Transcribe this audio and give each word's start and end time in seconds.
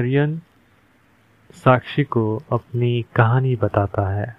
आर्यन 0.00 0.40
साक्षी 1.54 2.04
को 2.04 2.42
अपनी 2.52 3.04
कहानी 3.16 3.56
बताता 3.56 4.08
है। 4.08 4.36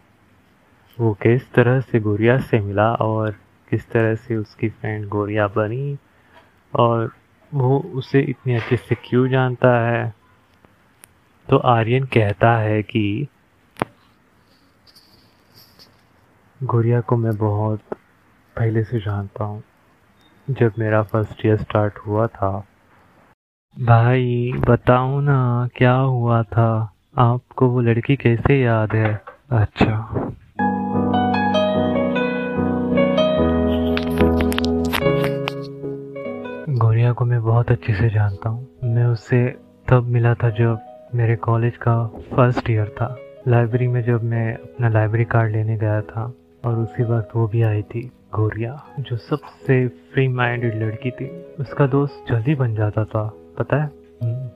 वो 0.99 1.13
किस 1.13 1.53
तरह 1.53 1.79
से 1.81 1.99
गोरिया 1.99 2.37
से 2.37 2.59
मिला 2.59 2.93
और 2.93 3.31
किस 3.69 3.89
तरह 3.89 4.15
से 4.15 4.35
उसकी 4.35 4.69
फ्रेंड 4.69 5.07
गोरिया 5.07 5.47
बनी 5.47 5.97
और 6.75 7.11
वो 7.53 7.79
उसे 7.79 8.19
इतने 8.19 8.55
अच्छे 8.55 8.77
से 8.77 8.95
क्यों 8.95 9.29
जानता 9.29 9.87
है। 9.87 10.13
तो 11.49 11.57
आर्यन 11.57 12.03
कहता 12.03 12.57
है 12.57 12.83
कि 12.83 13.27
गोरिया 16.63 17.01
को 17.01 17.17
मैं 17.17 17.37
बहुत 17.37 17.81
पहले 18.55 18.83
से 18.83 18.99
जानता 18.99 19.43
हूँ। 19.43 19.63
जब 20.49 20.73
मेरा 20.79 21.03
फ़र्स्ट 21.03 21.45
ईयर 21.45 21.57
स्टार्ट 21.57 21.97
हुआ 21.97 22.27
था 22.27 22.67
भाई, 23.79 24.51
बताओ 24.69 25.19
ना, 25.19 25.67
क्या 25.75 25.93
हुआ 25.93 26.43
था? 26.43 26.93
आपको 27.17 27.67
वो 27.67 27.81
लड़की 27.81 28.15
कैसे 28.15 28.61
याद 28.61 28.89
है? 28.93 29.21
अच्छा। 29.51 30.11
गोरिया 36.69 37.11
को 37.11 37.25
मैं 37.25 37.41
बहुत 37.43 37.71
अच्छे 37.71 37.93
से 37.93 38.09
जानता 38.09 38.49
हूँ। 38.49 38.67
मैं 38.83 39.05
उससे 39.05 39.57
तब 39.89 40.03
मिला 40.03 40.33
था 40.33 40.49
जब 40.49 40.79
मेरे 41.15 41.35
कॉलेज 41.35 41.77
का 41.77 42.05
फ़र्स्ट 42.05 42.69
ईयर 42.69 42.85
था। 42.85 43.15
लाइब्रेरी 43.47 43.87
में 43.87 44.03
जब 44.03 44.23
मैं 44.23 44.53
अपना 44.53 44.89
लाइब्रेरी 44.89 45.25
कार्ड 45.25 45.51
लेने 45.51 45.77
गया 45.77 46.01
था 46.01 46.33
और 46.65 46.77
उसी 46.77 47.03
वक्त 47.03 47.29
वो 47.35 47.47
भी 47.47 47.61
आई 47.61 47.81
थी, 47.81 48.11
गोरिया, 48.35 48.83
जो 48.99 49.15
सबसे 49.15 49.87
फ्री 49.87 50.27
माइंडेड 50.27 50.83
लड़की 50.83 51.11
थी। 51.11 51.29
उसका 51.59 51.87
दोस्त 51.87 52.31
जल्दी 52.31 52.55
बन 52.55 52.75
जाता 52.75 53.03
था। 53.03 53.33
पता 53.57 53.77
है? 53.77 53.89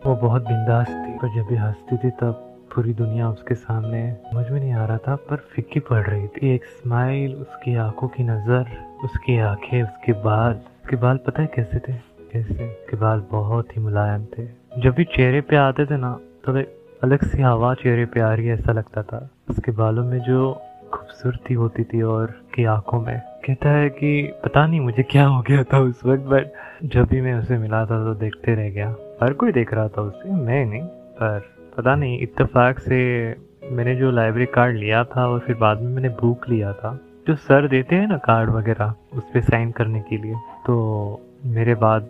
वो 0.06 0.16
बहुत 0.16 0.42
बिंदास 0.42 0.88
थी। 0.88 1.18
पर 1.18 1.36
जब 1.36 1.48
भी 1.50 1.56
हंसती 1.56 1.98
थी, 1.98 2.10
तब 2.10 2.42
पूरी 2.76 2.94
दुनिया 2.94 3.30
उसके 3.30 3.56
सामने 3.56 4.12
समझ 4.12 4.50
में 4.50 4.60
नहीं 4.60 4.74
आ 4.74 4.86
रहा 4.86 4.98
था, 4.98 5.16
पर 5.16 5.36
फिक्की 5.36 5.80
पड़ 5.80 6.04
रही 6.04 6.28
थी। 6.28 6.54
एक 6.56 6.66
स्माइल 6.66 7.36
उसकी 7.36 7.76
आँखों 7.76 8.08
की 8.08 8.24
नज़र, 8.24 8.66
उसकी 9.04 9.40
आँखें, 9.40 9.84
उसके 9.84 10.14
बाल। 10.14 10.54
उसके 10.54 10.96
बाल 10.96 11.18
पता 11.18 11.42
है 11.42 11.48
कैसे 11.56 11.80
थे? 11.80 11.94
कैसे? 12.32 12.68
उसके 12.70 12.98
बाल 12.98 13.24
बहुत 13.32 13.76
ही 13.78 13.82
मुलायम 13.82 14.26
थे। 14.38 14.46
जब 14.78 14.94
भी 14.94 15.04
चेहरे 15.06 15.42
पे 15.42 15.56
आते 15.56 15.86
थे 15.86 15.98
ना 15.98 16.20
तो 16.46 16.60
अलग 17.04 17.24
सी 17.24 17.42
हवा 17.42 17.74
चेहरे 17.74 18.06
पे 18.06 18.20
आ 18.20 18.34
रही 18.34 18.48
है, 18.48 18.54
ऐसा 18.54 18.72
लगता 18.72 19.04
था। 19.04 19.30
उसके 19.50 19.72
बालों 19.72 20.04
में 20.06 20.20
जो 20.20 20.60
खूबसूरती 20.96 21.54
होती 21.54 21.84
थी 21.84 22.02
और 22.04 22.34
की 22.56 22.66
आँखों 22.66 23.00
में। 23.02 23.20
कहता 23.46 23.70
है 23.70 23.90
कि 23.90 24.22
पता 24.44 24.66
नहीं 24.68 24.80
मुझे 24.82 25.04
क्या 25.04 25.26
हो 25.26 25.42
गया 25.42 25.64
था 25.64 25.80
उस 25.80 26.06
वक्त 26.06 26.24
बट 26.26 26.52
जब 26.86 27.06
भी 27.06 27.22
मैं 27.22 27.34
उसे 27.36 27.58
मिला 27.58 27.86
था 27.86 28.04
तो 28.04 28.14
देखते 28.16 28.56
रह 28.56 28.70
गया। 28.70 28.90
हर 29.24 29.34
कोई 29.34 29.52
देख 29.52 29.74
रहा 29.74 29.88
था 29.88 30.02
उसे, 30.02 30.32
मैं 30.32 30.66
नहीं, 30.66 30.82
पर 30.82 31.40
पता 31.78 31.96
नहीं, 31.96 32.20
इत्तेफाक 32.20 32.80
से 32.80 33.00
मैंने 33.72 33.96
जो 33.96 34.12
लाइब्रेरी 34.12 34.46
कार्ड 34.54 34.76
लिया 34.78 35.04
था 35.06 35.28
और 35.28 35.40
फिर 35.40 35.56
बाद 35.58 35.82
में 35.82 35.92
मैंने 35.92 36.10
बुक 36.16 36.50
लिया 36.50 36.72
था, 36.74 36.98
जो 37.28 37.36
सर 37.36 37.68
देते 37.68 37.96
हैं 37.96 38.08
ना 38.08 38.18
कार्ड 38.26 38.50
वगैरह, 38.50 38.94
उस 39.14 39.24
पर 39.34 39.42
साइन 39.42 39.72
करने 39.72 40.00
के 40.00 40.18
लिए 40.18 40.36
तो 40.66 40.76
मेरे 41.46 41.76
बाद 41.76 42.10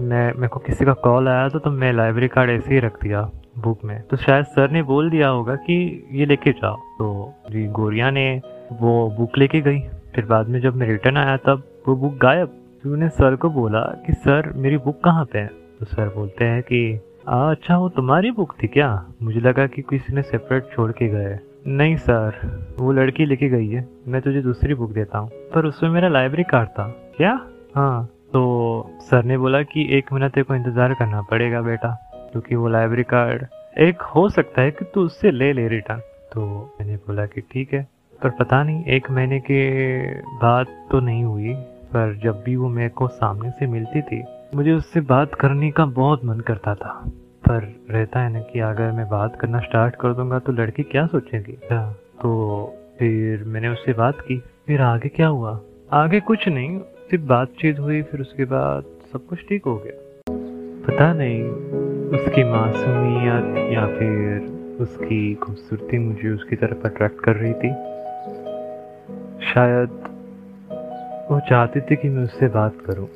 मैं, 0.00 0.32
मेरे 0.34 0.48
को 0.48 0.60
किसी 0.60 0.84
का 0.84 0.92
कॉल 1.02 1.28
आया 1.28 1.48
था 1.48 1.58
तो 1.58 1.70
मैं 1.72 1.92
लाइब्रेरी 1.92 2.28
कार्ड 2.28 2.50
ऐसे 2.50 2.74
ही 2.74 2.80
रख 2.80 3.02
दिया। 3.02 3.20
बुक 3.56 3.84
में। 3.84 4.00
तो 4.02 4.16
शायद 4.16 4.44
सर 4.44 4.70
ने 4.70 4.82
बोल 4.82 5.10
दिया 5.10 5.28
होगा 5.28 5.54
कि 5.56 6.08
ये 6.12 6.26
लेके 6.26 6.50
जाओ। 6.52 6.76
तो 6.98 7.34
जी 7.50 7.66
गोरिया 7.66 8.10
ने 8.10 8.28
वो 8.72 9.08
बुक 9.18 9.38
लेके 9.38 9.60
गई। 9.60 9.80
फिर 10.14 10.24
बाद 10.24 10.48
में 10.48 10.60
जब 10.60 10.76
मैं 10.76 10.86
रिटर्न 10.86 11.16
आया 11.16 11.36
तब 11.36 11.62
वो 11.88 11.96
बुक 11.96 12.16
गायब। 12.16 12.54
फिर 12.82 12.92
उन्हें 12.92 13.08
सर 13.08 13.36
को 13.36 13.50
बोला 13.50 13.80
कि 14.06 14.12
सर 14.12 14.52
मेरी 14.56 14.76
बुक 14.76 15.00
कहाँ 15.04 15.24
पे 15.24 15.38
है? 15.38 15.50
तो 15.80 15.84
सर 15.84 16.08
बोलते 16.08 16.44
हैं 16.44 16.62
कि 16.62 17.00
आ, 17.28 17.50
अच्छा 17.50 17.76
वो 17.78 17.88
तुम्हारी 17.88 18.30
बुक 18.30 18.52
थी 18.62 18.66
क्या? 18.66 18.88
मुझे 19.22 19.40
लगा 19.40 19.66
कि 19.66 19.82
किसी 19.82 20.14
ने 20.14 20.22
सेपरेट 20.22 20.68
छोड़ 20.72 20.90
के 20.92 21.08
गए 21.08 21.38
नहीं 21.66 21.96
सर 21.96 22.76
वो 22.78 22.92
लड़की 22.92 23.24
लेके 23.26 23.48
गई 23.48 23.68
है। 23.68 23.86
मैं 24.08 24.20
तुझे 24.22 24.42
दूसरी 24.42 24.74
बुक 24.74 24.92
देता 24.92 25.18
हूँ। 25.18 25.30
पर 25.54 25.66
उसमें 25.66 25.90
मेरा 25.90 26.08
लाइब्रेरी 26.08 26.44
कार्ड 26.44 26.68
था। 26.68 26.86
क्या? 27.16 27.32
हाँ। 27.74 28.04
तो 28.32 28.98
सर 29.00 29.24
ने 29.24 29.38
बोला 29.38 29.62
कि 29.62 29.86
एक 29.98 30.12
मिनट 30.12 30.32
तेरे 30.32 30.44
को 30.44 30.54
इंतज़ार 30.54 30.94
करना 30.94 31.22
पड़ेगा 31.22 31.60
बेटा। 31.60 31.90
क्योंकि 32.32 32.54
वो 32.54 32.68
लाइब्रेरी 32.68 33.02
कार्ड 33.02 33.46
एक 33.78 34.02
हो 34.14 34.28
सकता 34.28 34.62
है 34.62 34.70
कि 34.70 34.84
तू 34.84 35.00
उससे 35.00 35.30
ले 35.30 35.52
ले 35.52 35.68
रिटर्न 35.68 36.00
तो 36.32 36.46
मैंने 36.80 36.96
बोला 36.96 37.26
कि 37.26 37.40
ठीक 37.40 37.72
है, 37.74 37.86
पर 38.22 38.30
पता 38.30 38.62
नहीं, 38.62 38.84
एक 38.84 39.10
महीने 39.10 39.40
के 39.40 40.20
बाद 40.36 40.66
तो 40.90 41.00
नहीं 41.00 41.24
हुई, 41.24 41.54
पर 41.92 42.16
जब 42.24 42.42
भी 42.44 42.56
वो 42.56 42.68
मेरे 42.68 42.88
को 42.88 43.08
सामने 43.08 43.50
से 43.50 43.66
मिलती 43.66 44.02
थी, 44.02 44.22
मुझे 44.54 44.72
उससे 44.72 45.00
बात 45.00 45.34
करने 45.34 45.70
का 45.70 45.86
बहुत 45.86 46.24
मन 46.24 46.40
करता 46.40 46.74
था। 46.74 46.92
पर 47.48 47.62
रहता 47.90 48.20
है 48.20 48.32
ना 48.32 48.40
कि 48.40 48.60
अगर 48.60 48.90
मैं 48.92 49.08
बात 49.08 49.36
करना 49.40 49.58
स्टार्ट 49.58 49.96
कर 49.96 50.12
दूँगा 50.12 50.38
तो 50.38 50.52
लड़की 50.52 50.82
क्या 50.82 51.06
सोचेगी? 51.06 51.52
तो 51.52 52.74
फिर 52.98 53.44
मैंने 53.44 53.68
उससे 53.68 53.92
बात 53.92 54.20
की, 54.20 54.42
फिर 54.66 54.80
आगे 54.80 55.08
क्या 55.08 55.28
हुआ? 55.28 55.60
आगे 55.92 56.20
कुछ 56.20 56.48
नहीं, 56.48 56.78
सिर्फ़ 56.78 57.24
बातचीत 57.24 57.78
हुई, 57.78 58.02
फिर 58.02 58.20
उसके 58.20 58.44
बाद 58.44 58.84
सब 59.12 59.26
कुछ 59.26 59.48
ठीक 59.48 59.64
हो 59.66 59.76
गया। 59.76 60.02
पता 60.86 61.12
नहीं, 61.12 61.42
उसकी 62.10 62.44
मासूमियत 62.44 63.72
या 63.72 63.86
फिर 63.86 64.42
उसकी 64.80 65.34
खूबसूरती 65.34 65.98
मुझे 65.98 66.30
उसकी 66.30 66.56
तरफ़ 66.56 66.86
अट्रैक्ट 66.86 67.20
कर 67.20 67.36
रही 67.36 67.52
थी। 67.52 67.70
शायद 69.46 69.88
वो 71.30 71.40
चाहती 71.40 71.80
थी 71.80 71.96
कि 71.96 72.08
मैं 72.08 72.24
उससे 72.24 72.48
बात 72.48 72.74
करूँ। 72.86 73.06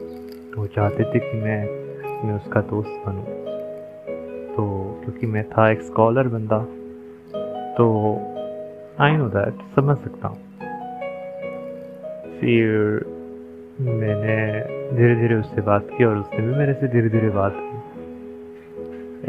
वो 0.58 0.66
चाहती 0.66 1.04
थी 1.04 1.18
कि 1.18 1.40
मैं 1.42 1.66
मैं 2.26 2.34
उसका 2.34 2.60
दोस्त 2.60 3.02
बनूं। 3.06 3.24
तो 4.54 4.64
क्योंकि 5.04 5.26
मैं 5.26 5.44
था 5.48 5.70
एक 5.70 5.82
स्कॉलर 5.82 6.28
बंदा 6.28 6.58
तो 7.74 8.16
आई 9.00 9.16
नो 9.16 9.28
दैट 9.28 9.54
समझ 9.76 9.98
सकता 9.98 10.28
हूँ। 10.28 10.38
फिर 12.40 12.70
मैंने 13.80 14.79
धीरे 15.00 15.16
धीरे 15.16 15.34
उससे 15.34 15.60
बात 15.60 15.88
की 15.98 16.04
और 16.04 16.16
उसने 16.16 16.46
भी 16.46 16.54
मेरे 16.54 16.74
से 16.74 16.88
धीरे 16.88 17.08
धीरे 17.08 17.30
बात 17.30 17.54
की। 17.56 17.76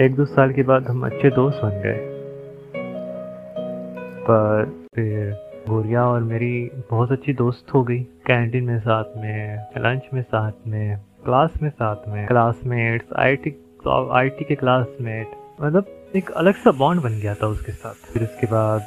एक 0.05 0.15
दो 0.15 0.25
साल 0.25 0.51
के 0.53 0.63
बाद 0.63 0.87
हम 0.87 1.05
अच्छे 1.05 1.29
दोस्त 1.29 1.61
बन 1.63 1.69
गए। 1.69 2.07
पर 4.21 4.65
फिर 4.95 5.33
गुड़िया 5.69 6.05
और 6.05 6.23
मेरी 6.23 6.71
बहुत 6.91 7.11
अच्छी 7.11 7.33
दोस्त 7.33 7.73
हो 7.73 7.83
गई। 7.83 7.99
कैंटीन 7.99 8.63
में 8.63 8.79
साथ 8.79 9.03
में, 9.17 9.65
लंच 9.77 10.01
में 10.13 10.21
साथ 10.21 10.51
में, 10.67 10.97
क्लास 11.25 11.49
में 11.61 11.69
साथ 11.69 11.95
में, 12.07 12.27
क्लासमेट्स, 12.27 13.05
आईटी 13.17 13.65
आईटी 14.11 14.45
के 14.45 14.55
क्लासमेट 14.55 15.27
मतलब 15.61 15.85
एक 16.15 16.31
अलग 16.31 16.53
सा 16.53 16.71
बॉन्ड 16.71 17.01
बन 17.01 17.09
गया 17.09 17.35
था 17.35 17.47
उसके 17.47 17.71
साथ। 17.71 17.93
फिर 17.93 18.23
उसके 18.23 18.47
बाद 18.47 18.81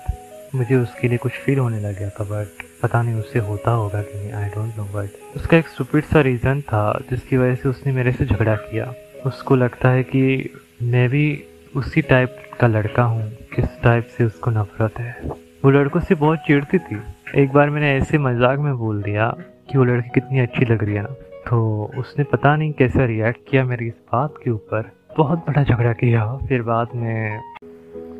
मुझे 0.54 0.76
उसके 0.76 1.08
लिए 1.08 1.18
कुछ 1.18 1.32
फील 1.32 1.58
होने 1.58 1.80
लग 1.80 1.98
गया 1.98 2.10
था 2.10 2.24
बट 2.24 2.63
पता 2.84 3.02
नहीं 3.02 3.14
उससे 3.14 3.38
होता 3.38 3.70
होगा 3.70 4.02
कि 4.02 4.18
नहीं 4.18 4.32
आई 4.32 4.48
डोंट 4.48 4.76
नो 4.78 4.84
बट 4.94 5.36
उसका 5.36 5.56
एक 5.56 5.68
सुपिट 5.68 6.04
सा 6.04 6.20
रीज़न 6.20 6.60
था, 6.60 7.00
जिसकी 7.10 7.36
वजह 7.36 7.54
से 7.54 7.68
उसने 7.68 7.92
मेरे 7.92 8.12
से 8.12 8.26
झगड़ा 8.26 8.54
किया। 8.56 8.92
उसको 9.26 9.56
लगता 9.56 9.90
है 9.90 10.02
कि 10.02 10.50
मैं 10.82 11.08
भी 11.08 11.44
उसी 11.76 12.02
टाइप 12.02 12.36
का 12.60 12.66
लड़का 12.66 13.02
हूँ, 13.02 13.30
किस 13.54 13.80
टाइप 13.82 14.04
से 14.06 14.24
उसको 14.24 14.50
नफरत 14.50 14.98
है। 14.98 15.16
वो 15.64 15.70
लड़कों 15.70 16.00
से 16.00 16.14
बहुत 16.14 16.38
चिढ़ती 16.38 16.78
थी। 16.78 17.00
एक 17.36 17.52
बार 17.52 17.70
मैंने 17.70 17.92
ऐसे 17.92 18.18
मज़ाक 18.18 18.58
में 18.58 18.76
बोल 18.78 19.02
दिया 19.02 19.28
कि 19.70 19.78
वो 19.78 19.84
लड़की 19.84 20.10
कितनी 20.14 20.40
अच्छी 20.40 20.64
लग 20.64 20.84
रही 20.84 20.94
है। 20.94 21.02
ना 21.02 21.14
तो 21.48 21.90
उसने 21.98 22.24
पता 22.24 22.54
नहीं 22.56 22.72
कैसा 22.72 23.04
रिएक्ट 23.04 23.40
किया 23.50 23.64
मेरी 23.64 23.86
इस 23.86 23.94
बात 24.12 24.34
के 24.44 24.50
ऊपर। 24.50 24.90
बहुत 25.18 25.38
बड़ा 25.38 25.62
झगड़ा 25.62 25.92
किया। 25.92 26.26
फिर 26.48 26.62
बाद 26.62 26.94
में 26.94 27.40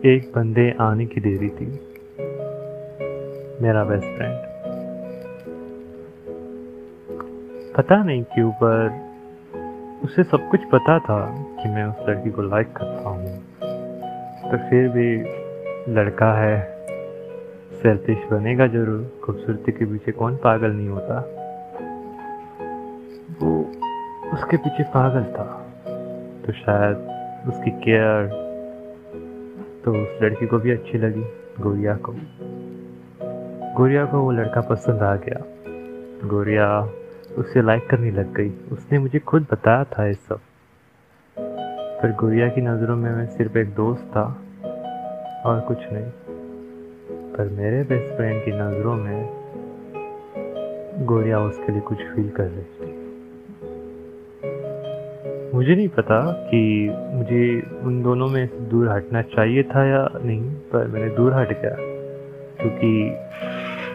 एक 0.06 0.32
बंदे 0.36 0.74
आने 0.80 1.06
की 1.06 1.20
देरी 1.20 1.48
थी। 1.48 1.66
मेरा 3.62 3.84
बेस्ट 3.84 4.16
फ्रेंड 4.16 4.53
पता 7.76 8.02
नहीं 8.02 8.22
क्यों, 8.22 8.50
पर 8.52 9.00
उसे 10.04 10.22
सब 10.22 10.48
कुछ 10.50 10.60
पता 10.64 10.98
था 10.98 11.18
कि 11.60 11.68
मैं 11.68 11.84
उस 11.84 12.08
लड़की 12.08 12.30
को 12.30 12.42
लाइक 12.42 12.72
करता 12.72 13.08
हूँ। 13.08 13.38
पर 14.42 14.58
फिर 14.70 14.88
भी 14.88 15.08
लड़का 15.94 16.32
है 16.38 16.86
सेल्फिश 17.82 18.18
बनेगा 18.30 18.66
ज़रूर। 18.66 19.20
खूबसूरती 19.24 19.72
के 19.72 19.84
पीछे 19.84 20.12
कौन 20.12 20.36
पागल 20.36 20.70
नहीं 20.70 20.88
होता? 20.88 21.18
वो 23.42 23.60
उसके 24.32 24.56
पीछे 24.56 24.82
पागल 24.82 25.24
था। 25.24 25.66
तो 26.46 26.52
शायद 26.52 26.96
उसकी 27.48 27.70
केयर 27.70 28.26
तो 29.84 30.02
उस 30.02 30.18
लड़की 30.22 30.46
को 30.46 30.58
भी 30.58 30.70
अच्छी 30.70 30.98
लगी, 30.98 31.24
गोरिया 31.60 31.94
को। 31.96 32.12
गोरिया 33.76 34.04
को 34.04 34.18
वो 34.18 34.30
लड़का 34.30 34.60
पसंद 34.60 35.02
आ 35.02 35.16
गया। 35.16 35.44
गोरिया 36.28 36.68
उसे 37.38 37.62
लाइक 37.62 37.88
करने 37.90 38.10
लग 38.10 38.34
गई। 38.34 38.50
उसने 38.72 38.98
मुझे 38.98 39.18
खुद 39.18 39.46
बताया 39.52 39.84
था 39.84 40.06
ये 40.06 40.14
सब। 40.14 40.38
पर 42.02 42.12
गुड़िया 42.12 42.48
की 42.48 42.60
नज़रों 42.60 42.96
में 42.96 43.10
मैं 43.10 43.26
सिर्फ़ 43.26 43.58
एक 43.58 43.74
दोस्त 43.74 44.02
था 44.02 44.42
और 45.46 45.60
कुछ 45.60 45.78
नहीं। 45.92 46.10
पर 47.32 47.48
मेरे 47.48 47.82
बेस्ट 47.82 48.16
फ्रेंड 48.16 48.44
की 48.44 48.50
नज़रों 48.50 48.94
में 48.96 49.44
गुड़िया 51.06 51.40
उसके 51.40 51.72
लिए 51.72 51.80
कुछ 51.80 51.98
फील 51.98 52.30
कर 52.30 52.44
रही 52.44 52.62
थी। 52.62 53.04
मुझे 55.54 55.74
नहीं 55.74 55.88
पता 55.88 56.32
कि 56.32 56.94
मुझे 57.12 57.62
उन 57.82 58.02
दोनों 58.02 58.28
में 58.28 58.68
दूर 58.68 58.88
हटना 58.88 59.22
चाहिए 59.22 59.62
था 59.62 59.84
या 59.84 60.08
नहीं, 60.24 60.50
पर 60.50 60.86
मैंने 60.86 61.16
दूर 61.16 61.34
हट 61.34 61.48
गया। 61.48 61.76
क्योंकि 62.60 63.16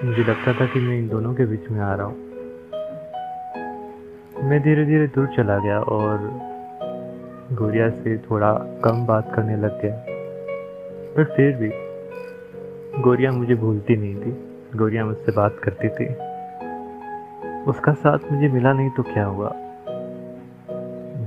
मुझे 0.08 0.24
लगता 0.24 0.54
था 0.54 0.66
कि 0.66 0.80
मैं 0.80 0.98
इन 1.00 1.10
दोनों 1.10 1.34
के 1.34 1.46
बीच 1.46 1.70
में 1.72 1.80
आ 1.80 1.96
रहा 1.96 2.08
हूँ। 2.08 2.29
मैं 4.50 4.62
धीरे 4.62 4.86
धीरे 4.86 5.08
दूर 5.08 5.28
चला 5.28 5.58
गया 5.58 5.80
और 5.80 6.18
गोरिया 7.54 7.90
से 7.90 8.18
थोड़ा 8.18 8.54
कम 8.54 9.06
बात 9.06 9.32
करने 9.36 9.58
लग 9.58 9.82
गया। 9.82 10.06
पर 11.16 11.24
फिर 11.24 11.56
भी 11.56 11.70
गोरिया 13.02 13.32
मुझे 13.32 13.56
भूलती 13.56 13.96
नहीं 13.96 14.16
थी। 14.16 14.32
गोरिया 14.78 15.06
मुझसे 15.06 15.32
बात 15.32 15.60
करती 15.64 15.90
थी। 15.90 16.06
उसका 17.66 17.94
साथ 17.94 18.32
मुझे 18.32 18.48
मिला 18.48 18.74
नहीं 18.74 18.90
तो 18.90 19.04
क्या 19.04 19.26
हुआ? 19.26 19.48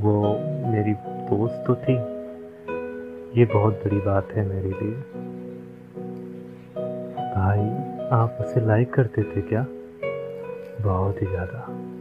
वो 0.01 0.39
मेरी 0.73 0.93
दोस्त 1.31 1.65
तो 1.67 1.75
थी। 1.75 1.95
ये 3.41 3.45
बहुत 3.45 3.75
बड़ी 3.75 3.99
बात 3.99 4.29
है 4.33 4.49
मेरे 4.49 4.69
लिए। 4.69 4.95
भाई, 7.35 7.71
आप 8.09 8.39
उसे 8.41 8.67
लाइक 8.67 8.93
करते 8.95 9.23
थे 9.23 9.41
क्या? 9.41 9.67
बहुत 10.81 11.23
ही 11.23 11.27
ज़्यादा। 11.27 11.92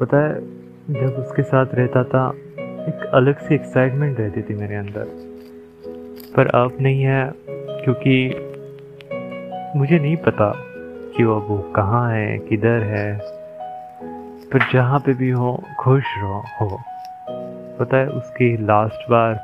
पता 0.00 0.16
है, 0.16 0.40
जब 0.90 1.14
उसके 1.14 1.42
साथ 1.42 1.66
रहता 1.74 2.04
था, 2.04 2.30
एक 2.88 3.10
अलग 3.14 3.38
सी 3.38 3.54
एक्साइटमेंट 3.54 4.20
रहती 4.20 4.42
थी 4.42 4.54
मेरे 4.54 4.74
अंदर। 4.74 5.04
पर 6.36 6.46
अब 6.46 6.72
नहीं 6.80 7.02
है, 7.02 7.32
क्योंकि 7.50 8.34
मुझे 9.76 9.98
नहीं 9.98 10.16
पता 10.16 10.52
कि 11.16 11.24
वो 11.24 11.40
वो 11.40 11.58
कहाँ 11.58 12.12
है, 12.12 12.38
किधर 12.38 12.82
है। 12.82 13.20
पर 14.52 14.72
जहाँ 14.72 15.00
पे 15.00 15.14
भी 15.14 15.30
हो, 15.30 15.62
खुश 15.80 16.04
रहो, 16.18 16.42
हो। 16.60 16.78
पता 17.78 17.96
है, 17.96 18.08
उसकी 18.08 18.56
लास्ट 18.56 19.10
बार 19.10 19.40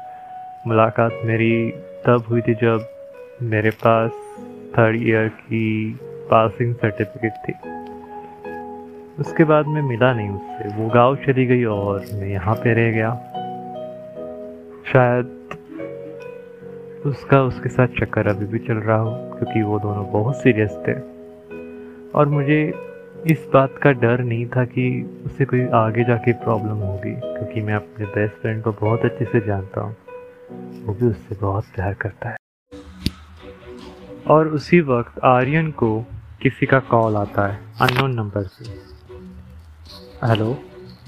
मुलाकात 0.67 1.13
मेरी 1.25 1.71
तब 2.07 2.25
हुई 2.31 2.41
थी 2.41 2.55
जब 2.55 2.81
मेरे 3.43 3.71
पास 3.71 4.11
थर्ड 4.79 4.97
ईयर 4.97 5.29
की 5.29 5.99
पासिंग 6.03 6.75
सर्टिफिकेट 6.75 7.33
थी। 7.49 7.80
उसके 9.21 9.45
बाद 9.45 9.67
मैं 9.67 9.83
मिला 9.83 10.13
नहीं 10.13 10.31
उससे। 10.31 10.83
वो 10.83 10.89
गाँव 10.89 11.17
चली 11.17 11.47
गई 11.47 11.65
और 11.65 12.07
मैं 12.13 12.29
यहाँ 12.29 12.55
पे 12.55 12.75
रह 12.75 12.91
गया। 12.93 13.15
शायद 14.93 15.37
उसका 17.07 17.43
उसके 17.43 17.69
साथ 17.69 17.87
चक्कर 17.87 18.27
अभी 18.27 18.47
भी 18.47 18.59
चल 18.59 18.75
रहा 18.75 18.97
हो, 18.97 19.11
क्योंकि 19.11 19.63
वो 19.63 19.79
दोनों 19.79 20.11
बहुत 20.13 20.37
सीरियस 20.37 20.71
थे। 20.71 20.95
और 22.11 22.29
मुझे 22.29 22.75
इस 23.27 23.47
बात 23.55 23.75
का 23.83 23.93
डर 23.93 24.21
नहीं 24.21 24.47
था 24.47 24.65
कि 24.65 24.85
उसे 25.27 25.45
कोई 25.45 25.67
आगे 25.67 26.05
जाके 26.05 26.33
प्रॉब्लम 26.33 26.77
होगी, 26.77 27.15
क्योंकि 27.15 27.61
मैं 27.61 27.75
अपने 27.75 28.07
बेस्ट 28.07 28.35
फ्रेंड 28.35 28.63
को 28.63 28.73
बहुत 28.73 29.05
अच्छे 29.05 29.25
से 29.25 29.41
जानता 29.41 29.81
हूँ। 29.81 29.97
वो 30.85 30.95
भी 30.95 31.07
उससे 31.07 31.37
बहुत 31.41 31.65
प्यार 31.65 31.95
करता 31.95 32.29
है। 32.29 32.37
और 34.29 34.49
उसी 34.49 34.81
वक्त 34.81 35.21
आर्यन 35.25 35.71
को 35.71 36.05
किसी 36.43 36.67
का 36.67 36.79
कॉल 36.79 37.17
आता 37.17 37.47
है 37.49 37.59
अननोन 37.81 38.15
नंबर 38.15 38.43
से। 38.43 38.91
हेलो। 40.25 40.57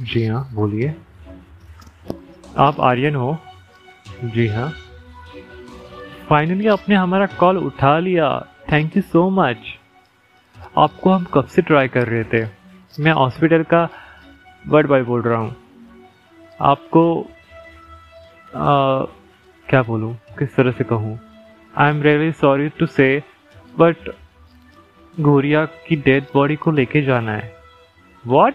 जी 0.01 0.25
हाँ 0.27 0.49
बोलिए। 0.55 0.95
आप 2.59 2.81
आर्यन 2.81 3.15
हो? 3.15 3.37
जी 4.25 4.47
हाँ। 4.49 4.69
फाइनली 6.29 6.69
आपने 6.69 6.95
हमारा 6.95 7.27
कॉल 7.41 7.59
उठा 7.59 7.99
लिया। 7.99 8.29
थैंक 8.73 8.97
यू 8.97 9.03
सो 9.03 9.29
मच 9.31 9.59
आपको 10.79 11.11
हम 11.11 11.25
कब 11.35 11.47
से 11.47 11.63
ट्राई 11.63 11.89
कर 11.89 12.09
रहे 12.09 12.25
थे? 12.25 12.47
मैं 13.01 13.13
हॉस्पिटल 13.13 13.63
का 13.63 13.89
वर्ड 14.69 14.89
बॉय 14.89 15.03
बोल 15.03 15.23
रहा 15.23 15.39
हूँ। 15.39 15.57
आपको 16.61 17.05
आ, 18.57 19.05
क्या 19.67 19.83
बोलूँ? 19.83 20.15
किस 20.39 20.57
तरह 20.57 20.73
से 20.73 20.85
कहूँ? 20.85 21.19
I 21.79 21.91
am 21.91 22.03
really 22.03 22.33
sorry 22.33 22.69
to 22.69 22.87
say 22.87 23.23
but 23.79 24.15
Goriya 25.21 25.65
की 25.65 25.97
डेड 25.97 26.25
बॉडी 26.35 26.57
को 26.57 26.71
लेके 26.71 27.03
जाना 27.03 27.33
है। 27.33 27.57
What 28.27 28.55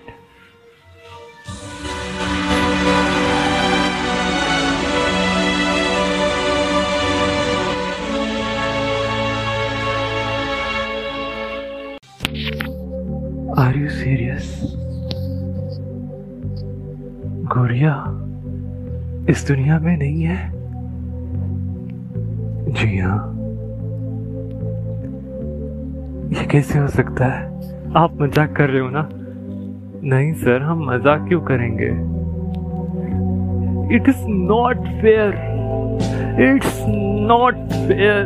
are 13.59 13.77
you 13.77 13.89
serious 13.89 14.59
Goriya 17.45 17.94
इस 19.30 19.48
दुनिया 19.48 19.80
में 19.80 19.98
नहीं 19.98 20.24
है? 20.24 20.38
जी 22.71 22.98
हाँ। 22.98 23.18
ये 26.33 26.45
कैसे 26.45 26.80
हो 26.80 26.88
सकता 26.88 27.25
है? 27.25 27.45
आप 27.95 28.21
मज़ाक 28.21 28.56
कर 28.56 28.69
रहे 28.69 28.81
हो 28.81 28.89
ना? 28.89 29.09
नहीं 30.03 30.33
सर, 30.33 30.62
हम 30.62 30.86
मज़ाक 30.92 31.27
क्यों 31.27 31.42
करेंगे? 31.42 31.89
It 33.95 34.10
is 34.10 34.27
not 34.27 34.86
fair 35.01 35.30
it's 36.42 36.83
not 37.30 37.56
fair 37.88 38.24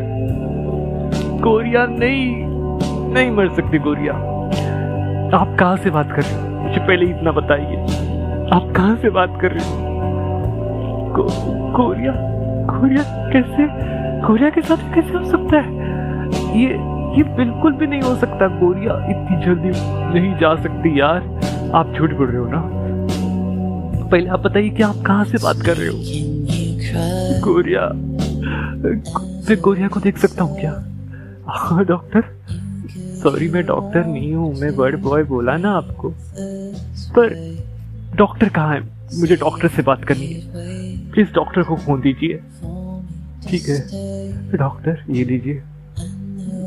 Goriya 1.42 1.86
नहीं। 1.86 2.46
नहीं 3.14 3.32
मर 3.32 3.50
सकती 3.50 3.80
गोरिया 3.80 4.31
आप 5.34 5.56
कहाँ 5.60 5.78
से 5.78 5.90
बात 5.90 6.12
कर 6.12 6.22
रहे 6.22 6.34
हो? 6.34 6.48
मुझे 6.64 6.80
पहले 6.80 7.06
इतना 7.06 7.32
बताइए। 7.32 7.76
आप 8.54 8.74
कहाँ 8.76 8.96
से 8.96 9.10
बात 9.10 9.38
कर 9.42 9.52
रहे 9.52 9.66
हो? 9.66 9.76
को, 11.16 11.24
कोरिया 11.78 12.12
कोरिया 12.72 13.04
कैसे? 13.34 13.68
कोरिया 14.28 14.50
के 14.50 14.62
साथ 14.62 14.94
कैसे 14.96 15.18
हो 15.18 15.24
सकता 15.26 15.58
है? 15.58 15.80
ये 16.62 16.68
ये 17.18 17.24
बिल्कुल 17.38 17.74
भी 17.74 17.88
नहीं 17.88 18.02
हो 18.02 18.16
सकता 18.16 18.48
कोरिया 18.60 18.94
इतनी 19.10 19.46
जल्दी 19.46 19.72
नहीं 20.14 20.38
जा 20.40 20.56
सकती 20.56 21.00
यार। 21.00 21.22
आप 21.76 21.94
झूठ 21.98 22.14
बोल 22.14 22.28
रहे 22.28 22.38
हो 22.38 22.48
ना? 22.48 22.62
पहले 24.12 24.30
आप 24.30 24.40
बताइए 24.40 24.70
कि 24.70 24.84
आप 24.84 24.96
कहाँ 25.06 25.26
से 25.26 25.38
बात 25.44 25.66
कर 25.66 25.78
रहे 25.78 25.88
हो? 25.88 26.00
कोरिया 27.44 27.90
मैं 29.50 29.58
कोरिया 29.62 29.88
को 29.88 30.00
देख 30.00 30.18
सकता 30.18 30.44
हूँ 30.44 30.60
क्या? 30.60 30.74
हाँ 31.48 31.86
डॉक्टर। 31.86 32.24
सॉरी 33.24 33.48
मैं 33.50 33.66
डॉक्टर 33.66 34.06
नहीं 34.06 34.34
हूँ, 34.34 34.54
मैं 34.56 34.76
बर्ड 34.76 35.00
बॉय 35.02 35.24
बोला 35.24 35.58
ना 35.58 35.72
आपको। 35.72 36.14
पर 37.16 37.34
डॉक्टर 38.16 38.50
कहाँ 38.50 38.74
है? 38.76 38.82
मुझे 39.20 39.36
डॉक्टर 39.36 39.68
से 39.68 39.82
बात 39.82 40.04
करनी 40.04 40.26
है। 40.26 41.12
प्लीज़ 41.12 41.28
डॉक्टर 41.34 41.62
को 41.62 41.76
फ़ोन 41.76 42.02
दीजिए। 42.02 42.38
ठीक 43.48 43.68
है। 43.70 44.58
डॉक्टर 44.58 45.04
ये 45.10 45.24
लीजिए। 45.24 45.62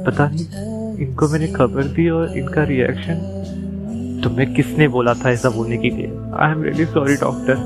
पता 0.07 0.29
नहीं, 0.29 1.07
इनको 1.07 1.29
मैंने 1.29 1.47
खबर 1.49 1.85
दी 1.85 2.09
और 2.09 2.37
इनका 2.39 2.65
रिएक्शन 2.65 4.21
तो 4.25 4.31
मैं 4.31 4.53
किसने 4.55 4.89
बोला 4.89 5.15
था 5.15 5.31
ऐसा 5.31 5.51
बोलने 5.51 5.77
के 5.77 5.91
लिए? 5.91 6.07
I 6.37 6.53
am 6.53 6.63
really 6.63 6.85
sorry 6.85 7.15
doctor 7.15 7.57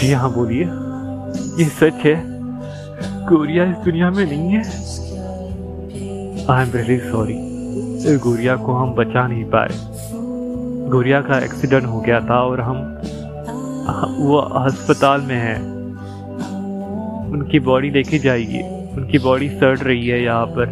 ji 0.00 0.12
हाँ 0.12 0.32
बोलिए। 0.34 0.64
ये 1.62 1.68
सच 1.70 2.04
है। 2.04 2.14
कोरिया 3.28 3.64
इस 3.64 3.76
दुनिया 3.84 4.10
में 4.10 4.24
नहीं 4.24 4.48
है। 4.48 4.62
आई 6.50 6.66
एम 6.66 6.72
रियली 6.74 6.98
सॉरी 6.98 7.34
गुड़िया 8.18 8.56
को 8.56 8.72
हम 8.72 8.90
बचा 8.90 9.26
नहीं 9.26 9.44
पाए। 9.44 9.68
गुड़िया 10.88 11.20
का 11.20 11.38
एक्सीडेंट 11.38 11.84
हो 11.84 12.00
गया 12.00 12.20
था 12.20 12.40
और 12.40 12.60
हम, 12.60 12.76
वो 14.26 14.36
अस्पताल 14.36 15.20
में 15.20 15.36
है। 15.36 15.56
उनकी 17.32 17.60
बॉडी 17.60 17.90
लेके 17.90 18.18
जाएगी। 18.18 18.60
उनकी 18.96 19.18
बॉडी 19.18 19.48
सड़ 19.48 19.78
रही 19.78 20.08
है 20.08 20.22
यहाँ 20.22 20.46
पर। 20.46 20.68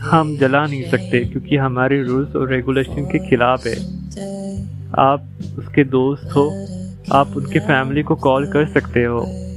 हम 0.00 0.36
जला 0.36 0.66
नहीं 0.66 0.84
सकते 0.84 1.24
क्योंकि 1.24 1.56
हमारे 1.56 2.02
रूल्स 2.02 2.36
और 2.36 2.48
रेगुलेशन 2.48 3.04
के 3.04 3.30
खिलाफ 3.30 3.66
है। 3.66 3.76
आप 4.98 5.22
उसके 5.58 5.84
दोस्त 5.84 6.30
हो। 6.36 6.50
आप 7.12 7.28
उनके 7.36 7.58
फैमिली 7.58 8.02
को 8.02 8.14
कॉल 8.14 8.46
कर 8.46 8.66
सकते 8.66 9.04
हो। 9.04 9.49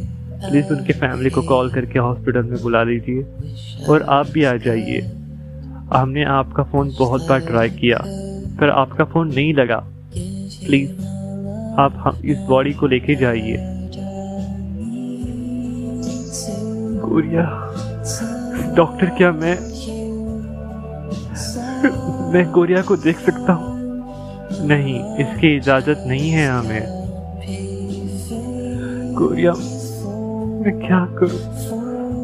प्लीज़ 0.50 0.74
उनके 0.74 0.94
फैमिली 0.94 1.30
को 1.30 1.42
कॉल 1.42 1.70
करके 1.72 2.00
हॉस्पिटल 2.00 2.44
में 2.44 2.62
बुला 2.62 2.84
लीजिए 2.84 3.24
और 3.90 4.02
आप 4.02 4.28
भी 4.28 4.44
आ 4.44 4.56
जाइए। 4.56 5.02
हमने 5.94 6.24
आपका 6.24 6.64
फ़ोन 6.64 6.92
बहुत 7.00 7.28
बार 7.30 7.40
ट्राई 7.40 7.70
किया, 7.70 7.98
पर 8.60 8.70
आपका 8.70 9.04
फ़ोन 9.04 9.34
नहीं 9.34 9.54
लगा। 9.54 9.78
प्लीज़ 10.66 10.92
आप 11.80 11.94
हम, 11.98 12.22
इस 12.26 12.38
बॉडी 12.38 12.74
को 12.74 12.88
लेके 12.88 13.16
जाइए। 13.16 13.70
डॉक्टर 18.76 19.06
क्या 19.06 19.32
मैं 19.32 19.58
मैं 22.34 22.52
गोरिया 22.52 22.82
को 22.82 22.96
देख 22.98 23.20
सकता 23.20 23.54
हूँ? 23.54 23.74
नहीं, 24.68 25.16
इसकी 25.16 25.56
इजाज़त 25.56 26.04
नहीं 26.08 26.30
है 26.30 26.48
हमें। 26.50 26.84
गोरिया 29.14 29.54
मैं 30.63 30.79
क्या 30.79 31.05
करूँ? 31.05 31.39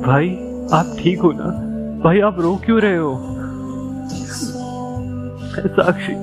भाई, 0.02 0.30
आप 0.74 0.96
ठीक 1.00 1.20
हो 1.20 1.32
ना? 1.36 1.70
भाई, 2.04 2.20
आप 2.20 2.40
रो 2.40 2.62
क्यों 2.66 2.82
रहे 2.82 2.98
हो? 2.98 3.36
साक्षी 5.68 6.14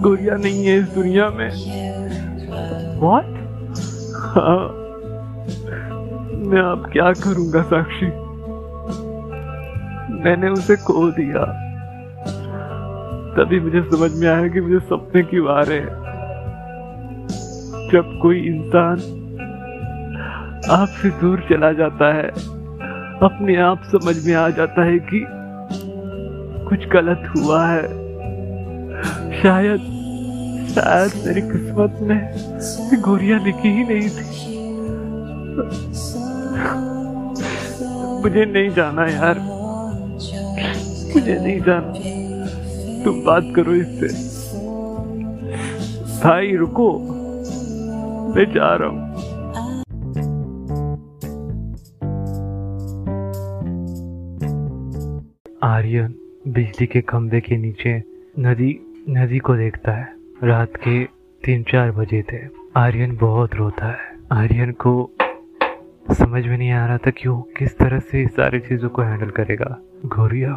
गोरिया 0.00 0.36
नहीं 0.36 0.66
है 0.66 0.78
इस 0.78 0.88
दुनिया 0.88 1.30
में। 1.30 1.50
What? 2.96 3.26
हाँ। 4.14 4.68
मैं 6.42 6.62
अब 6.62 6.90
क्या 6.92 7.12
करूँगा 7.12 7.62
साक्षी? 7.62 8.06
मैंने 10.24 10.48
उसे 10.48 10.76
खो 10.76 11.10
दिया। 11.10 11.44
तभी 13.36 13.60
मुझे 13.60 13.82
समझ 13.82 14.12
में 14.12 14.28
आया 14.28 14.48
कि 14.48 14.60
मुझे 14.60 14.78
सपने 14.78 15.22
क्यों 15.22 15.48
आ 15.48 15.62
रहे 15.62 15.78
हैं। 15.78 16.02
जब 17.92 18.18
कोई 18.22 18.38
इंसान 18.38 19.21
आपसे 20.72 21.10
दूर 21.10 21.40
चला 21.40 21.72
जाता 21.72 22.14
है। 22.14 22.28
अपने 23.22 23.56
आप 23.56 23.82
समझ 23.84 24.26
में 24.26 24.34
आ 24.34 24.48
जाता 24.48 24.84
है 24.84 24.98
कि 24.98 25.26
कुछ 26.68 26.88
गलत 26.88 27.32
हुआ 27.36 27.66
है। 27.66 27.82
शायद 29.42 29.78
शायद 30.74 31.26
मेरी 31.26 31.40
किस्मत 31.40 31.98
में 32.02 32.34
गोरियाँ 33.00 33.40
लिखी 33.40 33.68
ही 33.68 33.84
नहीं 33.84 34.08
थी। 34.08 34.52
मुझे 38.22 38.44
नहीं 38.44 38.70
जाना 38.70 39.06
यार। 39.06 39.38
मुझे 41.14 41.40
नहीं 41.40 41.60
जाना। 41.60 41.92
तुम 43.04 43.24
बात 43.24 43.42
करो 43.56 43.74
इससे। 43.74 44.32
भाई, 46.24 46.56
रुको। 46.56 46.98
मैं 48.36 48.44
जा 48.44 48.74
रहा 48.74 48.88
हूँ। 48.88 49.11
आर्यन 55.82 56.14
बिजली 56.48 56.86
के 56.86 57.00
खंभे 57.00 57.40
के 57.40 57.56
नीचे 57.56 58.02
नदी 58.38 59.04
नदी 59.10 59.38
को 59.38 59.56
देखता 59.56 59.92
है। 59.92 60.14
रात 60.44 60.76
के 60.76 61.04
तीन 61.44 61.62
चार 61.62 61.90
बजे 61.90 62.22
थे। 62.22 62.36
आर्यन 62.76 63.16
बहुत 63.16 63.54
रोता 63.54 63.86
है। 63.86 64.16
आर्यन 64.32 64.72
को 64.72 65.10
समझ 66.10 66.46
में 66.46 66.58
नहीं 66.58 66.70
आ 66.70 66.86
रहा 66.86 66.98
था 66.98 67.10
कि 67.10 67.28
वो 67.28 67.48
किस 67.56 67.78
तरह 67.78 67.98
से 67.98 68.26
सारी 68.26 68.60
चीज़ों 68.60 68.88
को 68.88 69.02
हैंडल 69.02 69.30
करेगा। 69.30 69.78
गोरिया 70.06 70.52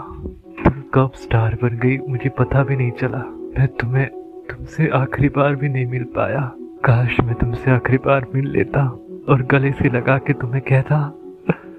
तुम 0.65 0.83
कब 0.93 1.11
स्टार 1.15 1.57
बन 1.63 1.69
गई? 1.69 1.97
मुझे 1.97 2.29
पता 2.29 2.63
भी 2.63 2.75
नहीं 2.75 2.91
चला। 2.91 3.23
मैं 3.27 3.67
तुम्हें, 3.67 4.07
तुमसे 4.49 4.87
आखिरी 4.87 5.29
बार 5.29 5.55
भी 5.55 5.69
नहीं 5.69 5.85
मिल 5.85 6.03
पाया। 6.03 6.51
काश 6.59 7.19
मैं 7.19 7.35
तुमसे 7.35 7.71
आखिरी 7.71 7.97
बार 7.97 8.27
मिल 8.35 8.47
लेता 8.47 8.99
और 9.29 9.47
गले 9.51 9.71
से 9.71 9.89
लगा 9.89 10.17
के 10.17 10.33
तुम्हें 10.33 10.61
कहता। 10.61 11.19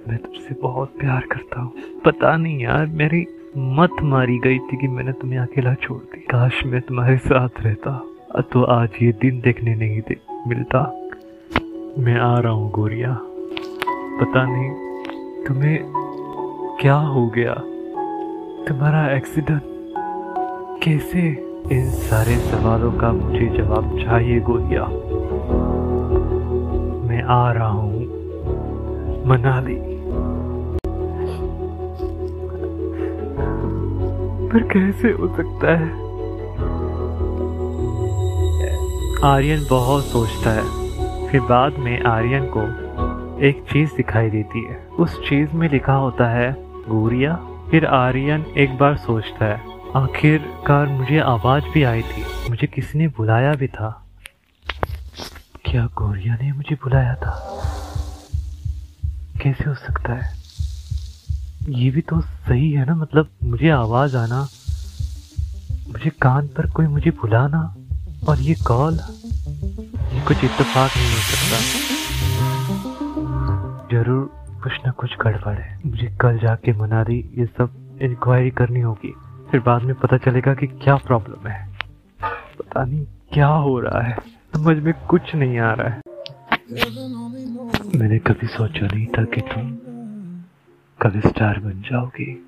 मैं 0.09 0.19
तुमसे 0.19 0.55
बहुत 0.63 0.93
प्यार 1.01 1.21
करता 1.33 1.61
हूँ। 1.61 1.73
पता 2.05 2.37
नहीं 2.37 2.59
यार, 2.59 2.87
मेरी 2.87 3.27
मत 3.59 3.91
मारी 4.03 4.39
गई 4.39 4.59
थी 4.59 4.77
कि 4.77 4.89
मैंने 4.89 5.13
तुम्हें 5.13 5.39
अकेला 5.39 5.75
छोड़ 5.75 5.99
दी 5.99 6.21
काश 6.21 6.63
मैं 6.67 6.81
तुम्हारे 6.81 7.17
साथ 7.17 7.49
रहता 7.61 8.05
तो 8.53 8.63
आज 8.63 8.89
ये 9.03 9.13
दिन 9.13 9.41
देखने 9.41 9.75
नहीं 9.75 10.01
दे, 10.01 10.17
मिलता। 10.47 11.09
मैं 11.99 12.19
आ 12.19 12.39
रहा 12.39 12.53
हूँ 12.53 12.71
गोरिया। 12.71 13.19
पता 14.21 14.45
नहीं, 14.47 14.71
तुम्हें 15.45 15.79
क्या 16.81 16.95
हो 16.95 17.27
गया? 17.27 17.55
तुम्हारा 18.69 19.17
एक्सीडेंट 19.17 19.63
कैसे? 20.83 21.21
इन 21.73 21.91
सारे 21.91 22.37
सवालों 22.37 22.93
का 22.93 23.13
मुझे 23.13 23.47
जवाब 23.47 23.99
चाहिए 23.99 24.41
गोरिया। 24.41 24.85
मैं 27.09 27.23
आ 27.23 27.53
रहा 27.53 27.69
हूँ 27.69 28.01
मनाली। 29.27 29.96
पर 34.47 34.63
कैसे 34.63 35.09
हो 35.09 35.29
सकता 35.37 35.71
है? 35.71 36.07
आर्यन 39.25 39.67
बहुत 39.71 40.05
सोचता 40.05 40.51
है, 40.51 40.65
फिर 41.29 41.41
बाद 41.41 41.79
में 41.79 42.03
आर्यन 42.03 42.47
को 42.57 42.63
एक 43.43 43.63
चीज़ 43.73 43.91
दिखाई 43.97 44.31
देती 44.31 44.65
है। 44.65 44.87
उस 44.99 45.29
चीज़ 45.29 45.51
में 45.51 45.71
लिखा 45.71 45.95
होता 45.95 46.31
है, 46.31 46.53
गोरिया। 46.89 47.35
फिर 47.71 47.87
आर्यन 47.87 48.47
एक 48.59 48.79
बार 48.79 48.97
सोचता 48.97 49.45
है, 49.45 49.61
आखिरकार 49.97 50.87
मुझे 50.87 51.19
आवाज़ 51.19 51.65
भी 51.75 51.83
आई 51.83 52.03
थी। 52.03 52.51
मुझे 52.51 52.67
किसी 52.67 52.99
ने 52.99 53.09
बुलाया 53.09 53.53
भी 53.53 53.69
था। 53.69 54.07
क्या 55.65 55.87
गोरिया 55.87 56.35
ने 56.35 56.53
मुझे 56.53 56.75
बुलाया 56.75 57.15
था? 57.15 57.63
कैसे 59.43 59.65
हो 59.65 59.75
सकता 59.75 60.13
है? 60.13 60.46
ये 61.69 61.91
भी 61.91 62.01
तो 62.01 62.21
सही 62.21 62.71
है 62.71 62.85
ना 62.87 62.95
मतलब 62.95 63.29
मुझे 63.45 63.69
आवाज़ 63.71 64.17
आना, 64.17 64.41
मुझे 65.89 66.11
कान 66.23 66.49
पर 66.49 66.71
कोई 66.71 66.87
मुझे 66.87 67.11
बुलाना 67.21 67.61
और 68.29 68.41
ये 68.41 68.55
कॉल, 68.67 68.95
ये 68.95 70.21
कुछ 70.27 70.45
इत्तेफाक 70.45 70.91
नहीं 70.97 71.11
हो 71.11 71.21
सकता। 71.23 71.57
ज़रूर 73.93 74.25
कुछ 74.63 74.73
ना 74.87 74.91
कुछ 74.93 75.17
गड़बड़ 75.21 75.57
है। 75.59 75.81
मुझे 75.87 76.07
कल 76.21 76.39
जाके 76.39 76.73
मना 76.73 77.03
दी 77.05 77.19
ये 77.39 77.47
सब 77.59 77.99
इंक्वायरी 78.03 78.51
करनी 78.51 78.81
होगी। 78.81 79.13
फिर 79.51 79.61
बाद 79.61 79.83
में 79.83 79.95
पता 79.95 80.17
चलेगा 80.19 80.55
कि 80.55 80.67
क्या 80.67 80.97
प्रॉब्लम 81.07 81.49
है। 81.49 81.67
पता 82.21 82.85
नहीं 82.85 83.05
क्या 83.33 83.47
हो 83.47 83.79
रहा 83.81 84.03
है। 84.03 84.17
समझ 84.55 84.77
में 84.77 84.93
कुछ 85.09 85.35
नहीं 85.35 85.59
आ 85.59 85.73
रहा 85.73 85.89
है। 85.89 86.01
मैंने 87.97 88.19
कभी 88.19 88.47
सोचा 88.47 88.87
नहीं 88.87 89.07
था 89.07 89.25
कि 89.25 89.41
तुम 89.53 89.77
कभी 91.07 91.21
स्टार 91.21 91.59
बन 91.59 91.83
जाओगी। 91.83 92.47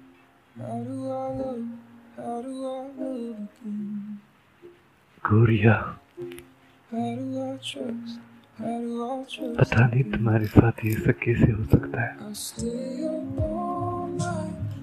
पता 9.56 9.86
नहीं 9.86 10.02
तुम्हारे 10.04 10.46
साथ 10.46 10.72
ये 10.84 10.94
सब 10.94 11.10
कैसे 11.10 11.52
हो 11.52 11.64
सकता 11.64 12.02
है। 12.02 12.16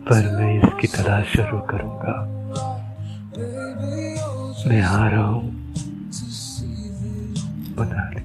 पर 0.05 0.38
मैं 0.38 0.51
इसकी 0.63 0.88
तलाश 0.88 1.25
शुरू 1.25 1.60
करूँगा। 1.60 2.15
मैं 4.70 4.82
आ 4.82 5.10
रहा 5.10 5.25
हूँ। 5.25 5.74
बना 7.75 8.10
ली। 8.10 8.25